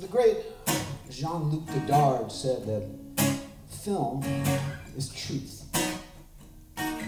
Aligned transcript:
The 0.00 0.06
great 0.06 0.36
Jean-Luc 1.10 1.66
Godard 1.66 2.30
said 2.30 2.64
that 2.66 2.86
film 3.68 4.22
is 4.96 5.08
truth. 5.08 5.64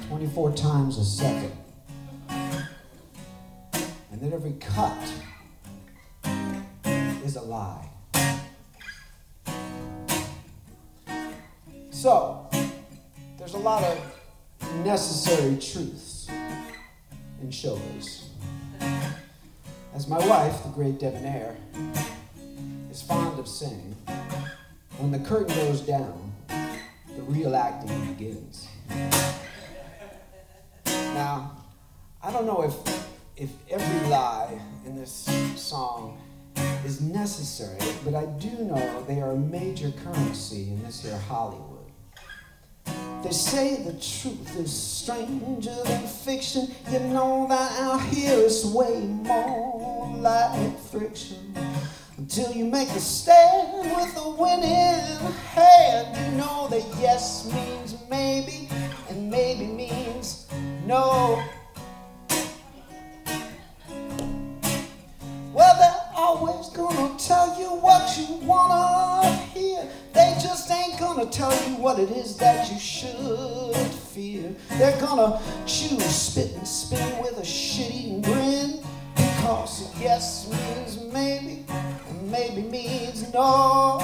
24 0.09 0.53
times 0.55 0.99
a 0.99 1.05
second. 1.05 1.53
And 2.29 4.21
that 4.21 4.33
every 4.33 4.55
cut 4.59 4.99
is 7.25 7.37
a 7.37 7.43
lie. 7.43 7.89
So, 11.91 12.51
there's 13.39 13.55
a 13.55 13.59
lot 13.59 13.85
of 13.85 13.99
necessary 14.85 15.57
truths 15.59 16.29
in 17.41 17.51
showbiz. 17.51 18.25
As 19.95 20.09
my 20.09 20.19
wife, 20.27 20.65
the 20.65 20.71
great 20.71 20.99
Debbon 20.99 21.25
Ayer, 21.25 21.57
is 22.91 23.03
fond 23.03 23.39
of 23.39 23.47
saying, 23.47 23.95
when 24.99 25.13
the 25.13 25.19
curtain 25.21 25.55
goes 25.55 25.81
down, 25.81 26.33
the 26.49 27.23
real 27.23 27.55
acting 27.55 28.15
begins. 28.15 28.69
Now, 30.87 31.57
I 32.23 32.33
don't 32.33 32.47
know 32.47 32.63
if, 32.63 32.75
if 33.37 33.51
every 33.71 34.09
lie 34.09 34.61
in 34.85 34.97
this 34.97 35.29
song 35.57 36.21
is 36.85 37.01
necessary, 37.01 37.79
but 38.05 38.15
I 38.15 38.27
do 38.27 38.51
know 38.65 39.05
they 39.07 39.21
are 39.21 39.33
a 39.33 39.39
major 39.39 39.93
currency 40.05 40.69
in 40.69 40.83
this 40.83 41.03
here 41.03 41.17
Hollywood. 41.17 41.67
They 43.23 43.33
say 43.33 43.83
the 43.83 43.93
truth 43.93 44.57
is 44.59 44.73
stranger 44.73 45.77
than 45.85 46.07
fiction. 46.07 46.75
You 46.91 47.01
know 47.01 47.47
that 47.49 47.79
out 47.81 48.03
here 48.03 48.39
is 48.39 48.65
way 48.65 49.01
more 49.01 50.17
like 50.17 50.79
friction. 50.79 51.50
Until 52.33 52.53
you 52.53 52.65
make 52.65 52.89
a 52.91 53.01
stand 53.01 53.91
with 53.91 54.17
a 54.17 54.31
winning 54.31 55.03
hand, 55.51 56.17
you 56.17 56.39
know 56.39 56.69
that 56.69 56.87
yes 57.01 57.53
means 57.53 57.97
maybe, 58.09 58.69
and 59.09 59.29
maybe 59.29 59.67
means 59.67 60.47
no. 60.87 61.43
Well, 65.53 65.77
they're 65.77 66.05
always 66.15 66.69
gonna 66.69 67.19
tell 67.19 67.59
you 67.59 67.67
what 67.67 68.17
you 68.17 68.37
wanna 68.47 69.37
hear. 69.53 69.89
They 70.13 70.39
just 70.41 70.71
ain't 70.71 71.01
gonna 71.01 71.27
tell 71.27 71.51
you 71.69 71.79
what 71.79 71.99
it 71.99 72.13
is 72.13 72.37
that 72.37 72.71
you 72.71 72.79
should 72.79 73.75
fear. 74.15 74.55
They're 74.79 75.01
gonna 75.01 75.43
chew, 75.67 75.99
spit, 75.99 76.53
and 76.55 76.69
spin 76.69 77.21
with 77.25 77.39
a 77.39 77.45
shit-eating 77.45 78.23
grin. 78.23 78.81
Because 79.17 79.91
yes 80.01 80.49
means 80.49 81.13
maybe, 81.13 81.60
maybe 82.31 82.63
means 82.63 83.33
no. 83.33 83.99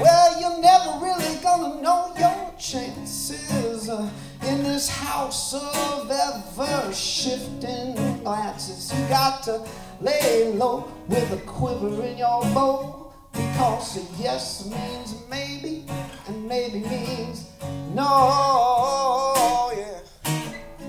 Well, 0.00 0.40
you're 0.40 0.60
never 0.60 1.04
really 1.04 1.36
gonna 1.42 1.80
know 1.82 2.12
your 2.18 2.54
chances 2.58 3.88
uh, 3.88 4.08
in 4.42 4.62
this 4.62 4.88
house 4.88 5.54
of 5.54 6.10
ever 6.10 6.92
shifting 6.92 7.94
glances. 8.22 8.92
You 8.92 9.08
got 9.08 9.42
to 9.44 9.66
lay 10.00 10.52
low 10.52 10.92
with 11.08 11.32
a 11.32 11.38
quiver 11.46 12.02
in 12.04 12.18
your 12.18 12.42
bow 12.54 13.12
because 13.32 13.96
a 13.96 14.22
yes 14.22 14.68
means 14.68 15.14
maybe 15.28 15.84
and 16.26 16.46
maybe 16.46 16.80
means 16.80 17.48
no. 17.94 19.72
Yeah, 19.76 20.00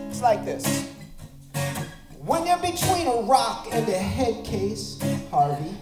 it's 0.09 0.22
like 0.22 0.46
this. 0.46 0.95
When 2.25 2.47
you're 2.47 2.58
between 2.58 3.06
a 3.06 3.22
rock 3.22 3.68
and 3.72 3.88
a 3.88 3.91
head 3.91 4.44
case, 4.44 5.00
Harvey, 5.30 5.75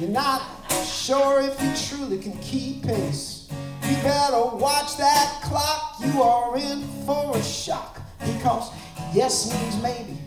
you're 0.00 0.08
not 0.08 0.42
sure 0.84 1.40
if 1.40 1.62
you 1.62 1.96
truly 1.96 2.18
can 2.18 2.36
keep 2.38 2.82
pace. 2.82 3.48
You 3.88 3.94
better 4.02 4.56
watch 4.56 4.96
that 4.96 5.40
clock, 5.44 5.94
you 6.04 6.22
are 6.22 6.56
in 6.56 6.82
for 7.06 7.36
a 7.36 7.42
shock. 7.44 8.00
Because 8.18 8.72
yes 9.14 9.54
means 9.54 9.80
maybe, 9.80 10.18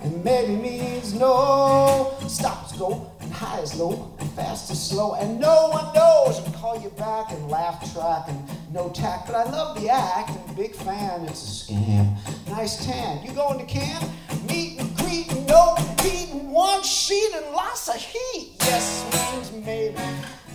and 0.00 0.22
maybe 0.22 0.54
means 0.54 1.12
no. 1.12 2.16
Stop 2.28 2.66
is 2.66 2.78
go, 2.78 3.10
and 3.18 3.32
high 3.32 3.58
is 3.58 3.74
low, 3.74 4.14
and 4.20 4.30
fast 4.30 4.70
is 4.70 4.80
slow, 4.80 5.14
and 5.14 5.40
no 5.40 5.70
one 5.70 5.92
knows. 5.92 6.38
And 6.38 6.54
call 6.54 6.80
you 6.80 6.90
back 6.90 7.32
and 7.32 7.48
laugh 7.48 7.92
track 7.92 8.26
and 8.28 8.48
no 8.72 8.90
tact. 8.90 9.26
But 9.26 9.34
I 9.34 9.50
love 9.50 9.80
the 9.80 9.90
act, 9.90 10.30
and 10.30 10.56
big 10.56 10.76
fan, 10.76 11.22
it's 11.24 11.42
a 11.42 11.72
scam. 11.72 12.16
Nice 12.48 12.86
tan. 12.86 13.24
You 13.24 13.32
going 13.32 13.58
to 13.58 13.66
camp? 13.66 14.08
meet 14.48 14.80
and 14.80 14.96
greet 14.96 15.30
and 15.30 15.46
no 15.46 15.76
heat 16.02 16.30
and 16.32 16.50
one 16.50 16.82
sheet 16.82 17.32
and 17.34 17.46
lots 17.52 17.88
of 17.88 17.96
heat. 17.96 18.52
Yes 18.60 19.04
means 19.12 19.64
maybe. 19.64 20.00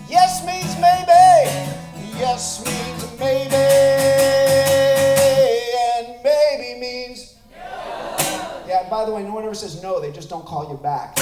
Yes 0.10 0.46
means 0.46 0.76
maybe. 0.76 1.24
Yes 2.20 2.64
means 2.66 3.20
maybe. 3.20 3.56
And 5.86 6.24
maybe 6.24 6.80
means. 6.80 7.36
No. 7.52 8.64
Yeah, 8.68 8.90
by 8.90 9.06
the 9.06 9.12
way, 9.12 9.24
no 9.24 9.34
one 9.34 9.44
ever 9.44 9.56
says 9.56 9.82
no, 9.82 10.00
they 10.00 10.12
just 10.12 10.30
don't 10.30 10.46
call 10.46 10.70
you 10.70 10.78
back. 10.78 11.18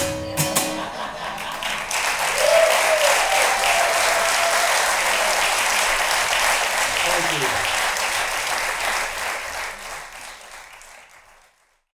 Thank 7.04 7.76
you. 7.76 7.81